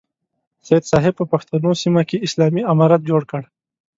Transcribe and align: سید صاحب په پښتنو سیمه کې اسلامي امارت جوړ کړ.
سید 0.67 0.83
صاحب 0.91 1.13
په 1.19 1.25
پښتنو 1.31 1.71
سیمه 1.81 2.01
کې 2.09 2.23
اسلامي 2.27 2.61
امارت 2.71 3.01
جوړ 3.09 3.21
کړ. 3.31 3.41